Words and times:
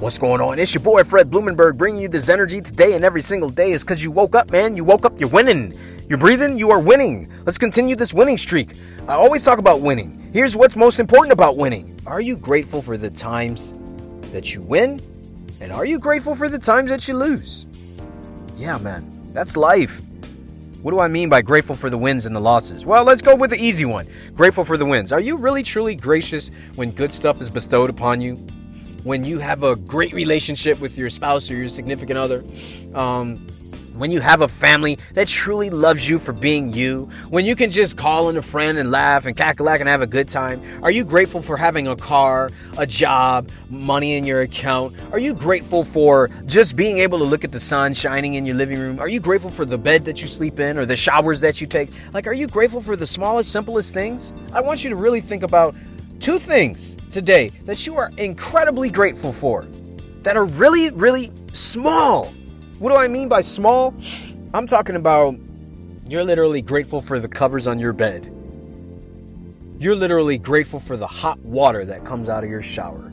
What's 0.00 0.16
going 0.16 0.40
on? 0.40 0.60
It's 0.60 0.72
your 0.72 0.82
boy 0.84 1.02
Fred 1.02 1.28
Blumenberg 1.28 1.76
bringing 1.76 2.00
you 2.00 2.06
this 2.06 2.28
energy 2.28 2.60
today 2.60 2.94
and 2.94 3.04
every 3.04 3.20
single 3.20 3.50
day 3.50 3.72
is 3.72 3.82
because 3.82 4.00
you 4.00 4.12
woke 4.12 4.36
up, 4.36 4.48
man. 4.52 4.76
You 4.76 4.84
woke 4.84 5.04
up, 5.04 5.18
you're 5.18 5.28
winning. 5.28 5.74
You're 6.08 6.18
breathing, 6.18 6.56
you 6.56 6.70
are 6.70 6.78
winning. 6.78 7.28
Let's 7.44 7.58
continue 7.58 7.96
this 7.96 8.14
winning 8.14 8.38
streak. 8.38 8.74
I 9.08 9.14
always 9.14 9.44
talk 9.44 9.58
about 9.58 9.80
winning. 9.80 10.30
Here's 10.32 10.54
what's 10.54 10.76
most 10.76 11.00
important 11.00 11.32
about 11.32 11.56
winning 11.56 11.98
Are 12.06 12.20
you 12.20 12.36
grateful 12.36 12.80
for 12.80 12.96
the 12.96 13.10
times 13.10 13.74
that 14.30 14.54
you 14.54 14.62
win? 14.62 15.00
And 15.60 15.72
are 15.72 15.84
you 15.84 15.98
grateful 15.98 16.36
for 16.36 16.48
the 16.48 16.60
times 16.60 16.90
that 16.90 17.08
you 17.08 17.14
lose? 17.14 17.66
Yeah, 18.56 18.78
man, 18.78 19.32
that's 19.32 19.56
life. 19.56 20.00
What 20.80 20.92
do 20.92 21.00
I 21.00 21.08
mean 21.08 21.28
by 21.28 21.42
grateful 21.42 21.74
for 21.74 21.90
the 21.90 21.98
wins 21.98 22.24
and 22.24 22.36
the 22.36 22.40
losses? 22.40 22.86
Well, 22.86 23.02
let's 23.02 23.20
go 23.20 23.34
with 23.34 23.50
the 23.50 23.60
easy 23.60 23.84
one. 23.84 24.06
Grateful 24.36 24.64
for 24.64 24.76
the 24.76 24.86
wins. 24.86 25.12
Are 25.12 25.18
you 25.18 25.36
really 25.36 25.64
truly 25.64 25.96
gracious 25.96 26.52
when 26.76 26.92
good 26.92 27.12
stuff 27.12 27.40
is 27.40 27.50
bestowed 27.50 27.90
upon 27.90 28.20
you? 28.20 28.46
When 29.04 29.24
you 29.24 29.38
have 29.38 29.62
a 29.62 29.76
great 29.76 30.12
relationship 30.12 30.80
with 30.80 30.98
your 30.98 31.08
spouse 31.08 31.50
or 31.50 31.56
your 31.56 31.68
significant 31.68 32.18
other? 32.18 32.42
Um, 32.94 33.46
when 33.98 34.10
you 34.12 34.20
have 34.20 34.42
a 34.42 34.48
family 34.48 34.98
that 35.14 35.26
truly 35.26 35.70
loves 35.70 36.08
you 36.08 36.18
for 36.18 36.32
being 36.32 36.72
you, 36.72 37.08
when 37.30 37.44
you 37.44 37.56
can 37.56 37.70
just 37.70 37.96
call 37.96 38.28
in 38.28 38.36
a 38.36 38.42
friend 38.42 38.78
and 38.78 38.90
laugh 38.90 39.26
and 39.26 39.36
cackalack 39.36 39.80
and 39.80 39.88
have 39.88 40.02
a 40.02 40.06
good 40.06 40.28
time, 40.28 40.62
are 40.82 40.90
you 40.90 41.04
grateful 41.04 41.42
for 41.42 41.56
having 41.56 41.88
a 41.88 41.96
car, 41.96 42.50
a 42.76 42.86
job, 42.86 43.50
money 43.70 44.16
in 44.16 44.24
your 44.24 44.42
account? 44.42 44.94
Are 45.12 45.18
you 45.18 45.34
grateful 45.34 45.84
for 45.84 46.30
just 46.46 46.76
being 46.76 46.98
able 46.98 47.18
to 47.18 47.24
look 47.24 47.44
at 47.44 47.50
the 47.50 47.60
sun 47.60 47.92
shining 47.92 48.34
in 48.34 48.46
your 48.46 48.54
living 48.54 48.78
room? 48.78 49.00
Are 49.00 49.08
you 49.08 49.20
grateful 49.20 49.50
for 49.50 49.64
the 49.64 49.78
bed 49.78 50.04
that 50.04 50.22
you 50.22 50.28
sleep 50.28 50.60
in 50.60 50.78
or 50.78 50.86
the 50.86 50.96
showers 50.96 51.40
that 51.40 51.60
you 51.60 51.66
take? 51.66 51.90
Like, 52.12 52.26
are 52.26 52.32
you 52.32 52.46
grateful 52.46 52.80
for 52.80 52.94
the 52.94 53.06
smallest, 53.06 53.50
simplest 53.50 53.94
things? 53.94 54.32
I 54.52 54.60
want 54.60 54.84
you 54.84 54.90
to 54.90 54.96
really 54.96 55.20
think 55.20 55.42
about 55.42 55.74
two 56.20 56.38
things 56.38 56.97
today 57.10 57.50
that 57.64 57.86
you 57.86 57.96
are 57.96 58.10
incredibly 58.16 58.90
grateful 58.90 59.32
for 59.32 59.64
that 60.22 60.36
are 60.36 60.44
really, 60.44 60.90
really 60.90 61.32
small 61.52 62.32
what 62.78 62.90
do 62.90 62.96
I 62.96 63.08
mean 63.08 63.28
by 63.28 63.40
small? 63.40 63.92
I'm 64.54 64.68
talking 64.68 64.94
about 64.94 65.34
you're 66.08 66.22
literally 66.22 66.62
grateful 66.62 67.00
for 67.00 67.18
the 67.18 67.26
covers 67.26 67.66
on 67.66 67.80
your 67.80 67.92
bed. 67.92 68.32
You're 69.80 69.96
literally 69.96 70.38
grateful 70.38 70.78
for 70.78 70.96
the 70.96 71.06
hot 71.06 71.40
water 71.40 71.84
that 71.86 72.04
comes 72.04 72.28
out 72.28 72.44
of 72.44 72.50
your 72.50 72.62
shower. 72.62 73.12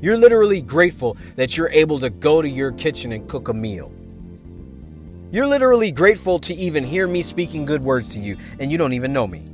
You're 0.00 0.16
literally 0.16 0.60
grateful 0.60 1.16
that 1.34 1.56
you're 1.56 1.70
able 1.70 1.98
to 2.00 2.10
go 2.10 2.40
to 2.40 2.48
your 2.48 2.70
kitchen 2.70 3.10
and 3.10 3.28
cook 3.28 3.48
a 3.48 3.54
meal. 3.54 3.92
You're 5.32 5.48
literally 5.48 5.90
grateful 5.90 6.38
to 6.40 6.54
even 6.54 6.84
hear 6.84 7.08
me 7.08 7.20
speaking 7.20 7.64
good 7.64 7.82
words 7.82 8.10
to 8.10 8.20
you, 8.20 8.36
and 8.60 8.70
you 8.70 8.78
don't 8.78 8.92
even 8.92 9.12
know 9.12 9.26
me. 9.26 9.44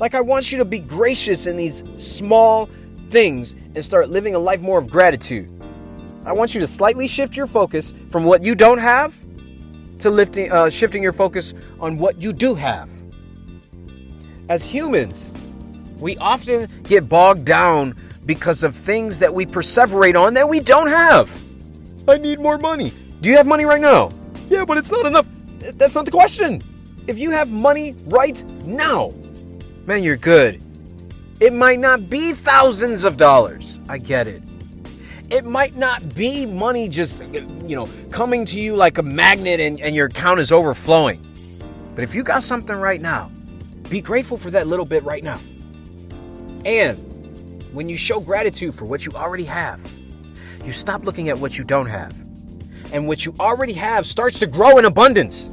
Like, 0.00 0.14
I 0.14 0.22
want 0.22 0.50
you 0.50 0.56
to 0.58 0.64
be 0.64 0.78
gracious 0.78 1.46
in 1.46 1.58
these 1.58 1.84
small 1.96 2.70
things 3.10 3.54
and 3.74 3.84
start 3.84 4.08
living 4.08 4.34
a 4.34 4.38
life 4.38 4.62
more 4.62 4.78
of 4.78 4.90
gratitude. 4.90 5.48
I 6.24 6.32
want 6.32 6.54
you 6.54 6.60
to 6.60 6.66
slightly 6.66 7.06
shift 7.06 7.36
your 7.36 7.46
focus 7.46 7.92
from 8.08 8.24
what 8.24 8.42
you 8.42 8.54
don't 8.54 8.78
have 8.78 9.14
to 9.98 10.08
lifting, 10.10 10.50
uh, 10.50 10.70
shifting 10.70 11.02
your 11.02 11.12
focus 11.12 11.52
on 11.78 11.98
what 11.98 12.22
you 12.22 12.32
do 12.32 12.54
have. 12.54 12.90
As 14.48 14.68
humans, 14.68 15.34
we 15.98 16.16
often 16.16 16.68
get 16.84 17.08
bogged 17.08 17.44
down 17.44 17.94
because 18.24 18.64
of 18.64 18.74
things 18.74 19.18
that 19.18 19.32
we 19.32 19.44
perseverate 19.44 20.18
on 20.18 20.32
that 20.34 20.48
we 20.48 20.60
don't 20.60 20.88
have. 20.88 21.42
I 22.08 22.16
need 22.16 22.40
more 22.40 22.56
money. 22.56 22.92
Do 23.20 23.28
you 23.28 23.36
have 23.36 23.46
money 23.46 23.64
right 23.66 23.80
now? 23.80 24.10
Yeah, 24.48 24.64
but 24.64 24.78
it's 24.78 24.90
not 24.90 25.04
enough. 25.04 25.28
That's 25.74 25.94
not 25.94 26.06
the 26.06 26.10
question. 26.10 26.62
If 27.06 27.18
you 27.18 27.30
have 27.32 27.52
money 27.52 27.94
right 28.06 28.42
now, 28.64 29.12
man, 29.90 30.04
you're 30.04 30.16
good. 30.16 30.62
It 31.40 31.52
might 31.52 31.80
not 31.80 32.08
be 32.08 32.32
thousands 32.32 33.02
of 33.02 33.16
dollars. 33.16 33.80
I 33.88 33.98
get 33.98 34.28
it. 34.28 34.40
It 35.30 35.44
might 35.44 35.74
not 35.74 36.14
be 36.14 36.46
money 36.46 36.88
just, 36.88 37.20
you 37.32 37.74
know, 37.74 37.88
coming 38.12 38.46
to 38.46 38.60
you 38.60 38.76
like 38.76 38.98
a 38.98 39.02
magnet 39.02 39.58
and, 39.58 39.80
and 39.80 39.96
your 39.96 40.06
account 40.06 40.38
is 40.38 40.52
overflowing. 40.52 41.26
But 41.96 42.04
if 42.04 42.14
you 42.14 42.22
got 42.22 42.44
something 42.44 42.76
right 42.76 43.00
now, 43.00 43.32
be 43.88 44.00
grateful 44.00 44.36
for 44.36 44.52
that 44.52 44.68
little 44.68 44.84
bit 44.84 45.02
right 45.02 45.24
now. 45.24 45.40
And 46.64 46.96
when 47.72 47.88
you 47.88 47.96
show 47.96 48.20
gratitude 48.20 48.76
for 48.76 48.84
what 48.84 49.04
you 49.04 49.10
already 49.14 49.46
have, 49.46 49.80
you 50.64 50.70
stop 50.70 51.04
looking 51.04 51.30
at 51.30 51.38
what 51.40 51.58
you 51.58 51.64
don't 51.64 51.86
have. 51.86 52.16
And 52.92 53.08
what 53.08 53.26
you 53.26 53.34
already 53.40 53.72
have 53.72 54.06
starts 54.06 54.38
to 54.38 54.46
grow 54.46 54.78
in 54.78 54.84
abundance. 54.84 55.50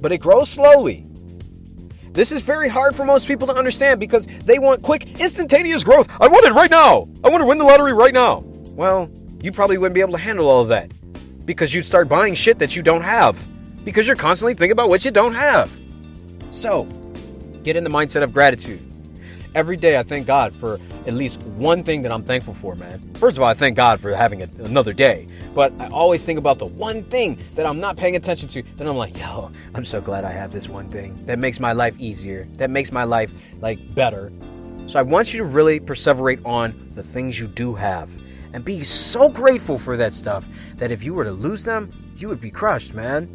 But 0.00 0.10
it 0.10 0.22
grows 0.22 0.48
slowly. 0.48 1.09
This 2.20 2.32
is 2.32 2.42
very 2.42 2.68
hard 2.68 2.94
for 2.94 3.06
most 3.06 3.26
people 3.26 3.46
to 3.46 3.54
understand 3.54 3.98
because 3.98 4.26
they 4.44 4.58
want 4.58 4.82
quick, 4.82 5.18
instantaneous 5.18 5.82
growth. 5.82 6.06
I 6.20 6.28
want 6.28 6.44
it 6.44 6.52
right 6.52 6.70
now. 6.70 7.08
I 7.24 7.30
want 7.30 7.40
to 7.40 7.46
win 7.46 7.56
the 7.56 7.64
lottery 7.64 7.94
right 7.94 8.12
now. 8.12 8.40
Well, 8.74 9.10
you 9.40 9.52
probably 9.52 9.78
wouldn't 9.78 9.94
be 9.94 10.02
able 10.02 10.12
to 10.12 10.18
handle 10.18 10.46
all 10.46 10.60
of 10.60 10.68
that 10.68 10.92
because 11.46 11.72
you'd 11.72 11.86
start 11.86 12.10
buying 12.10 12.34
shit 12.34 12.58
that 12.58 12.76
you 12.76 12.82
don't 12.82 13.00
have 13.00 13.42
because 13.86 14.06
you're 14.06 14.16
constantly 14.16 14.52
thinking 14.52 14.72
about 14.72 14.90
what 14.90 15.02
you 15.02 15.10
don't 15.10 15.32
have. 15.32 15.74
So, 16.50 16.84
get 17.62 17.76
in 17.76 17.84
the 17.84 17.90
mindset 17.90 18.22
of 18.22 18.34
gratitude. 18.34 18.82
Every 19.52 19.76
day, 19.76 19.98
I 19.98 20.04
thank 20.04 20.28
God 20.28 20.52
for 20.52 20.78
at 21.06 21.14
least 21.14 21.42
one 21.42 21.82
thing 21.82 22.02
that 22.02 22.12
I'm 22.12 22.22
thankful 22.22 22.54
for, 22.54 22.76
man. 22.76 23.14
First 23.14 23.36
of 23.36 23.42
all, 23.42 23.48
I 23.48 23.54
thank 23.54 23.76
God 23.76 24.00
for 24.00 24.14
having 24.14 24.42
a, 24.42 24.48
another 24.62 24.92
day, 24.92 25.26
but 25.54 25.72
I 25.80 25.88
always 25.88 26.22
think 26.22 26.38
about 26.38 26.60
the 26.60 26.66
one 26.66 27.02
thing 27.02 27.36
that 27.56 27.66
I'm 27.66 27.80
not 27.80 27.96
paying 27.96 28.14
attention 28.14 28.48
to. 28.50 28.62
Then 28.62 28.86
I'm 28.86 28.96
like, 28.96 29.18
yo, 29.18 29.50
I'm 29.74 29.84
so 29.84 30.00
glad 30.00 30.24
I 30.24 30.30
have 30.30 30.52
this 30.52 30.68
one 30.68 30.88
thing 30.88 31.26
that 31.26 31.40
makes 31.40 31.58
my 31.58 31.72
life 31.72 31.98
easier, 31.98 32.46
that 32.58 32.70
makes 32.70 32.92
my 32.92 33.02
life 33.02 33.34
like 33.60 33.92
better. 33.92 34.30
So 34.86 35.00
I 35.00 35.02
want 35.02 35.34
you 35.34 35.38
to 35.38 35.44
really 35.44 35.80
perseverate 35.80 36.46
on 36.46 36.92
the 36.94 37.02
things 37.02 37.40
you 37.40 37.48
do 37.48 37.74
have 37.74 38.16
and 38.52 38.64
be 38.64 38.84
so 38.84 39.28
grateful 39.28 39.80
for 39.80 39.96
that 39.96 40.14
stuff 40.14 40.46
that 40.76 40.92
if 40.92 41.02
you 41.02 41.12
were 41.12 41.24
to 41.24 41.32
lose 41.32 41.64
them, 41.64 41.90
you 42.16 42.28
would 42.28 42.40
be 42.40 42.52
crushed, 42.52 42.94
man. 42.94 43.28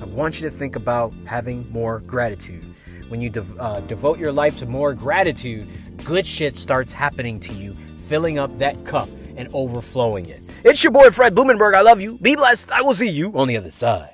I 0.00 0.04
want 0.04 0.40
you 0.40 0.48
to 0.48 0.54
think 0.54 0.76
about 0.76 1.12
having 1.24 1.68
more 1.72 2.00
gratitude. 2.00 2.64
When 3.08 3.20
you 3.20 3.30
de- 3.30 3.44
uh, 3.58 3.80
devote 3.80 4.18
your 4.18 4.32
life 4.32 4.58
to 4.58 4.66
more 4.66 4.94
gratitude, 4.94 5.68
good 6.04 6.26
shit 6.26 6.56
starts 6.56 6.92
happening 6.92 7.38
to 7.40 7.52
you, 7.52 7.74
filling 7.98 8.38
up 8.38 8.56
that 8.58 8.84
cup 8.84 9.08
and 9.36 9.48
overflowing 9.52 10.26
it. 10.26 10.40
It's 10.64 10.82
your 10.82 10.92
boy 10.92 11.10
Fred 11.10 11.34
Blumenberg. 11.34 11.74
I 11.74 11.82
love 11.82 12.00
you. 12.00 12.18
Be 12.18 12.36
blessed. 12.36 12.72
I 12.72 12.82
will 12.82 12.94
see 12.94 13.08
you 13.08 13.32
on 13.34 13.48
the 13.48 13.56
other 13.56 13.70
side. 13.70 14.13